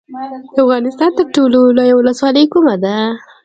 [0.53, 2.95] د افغانستان تر ټولو لویه ولسوالۍ کومه ده؟